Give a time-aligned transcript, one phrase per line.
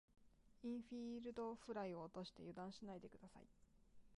[0.63, 3.45] インフィールドフライを落として油断しないで下さい。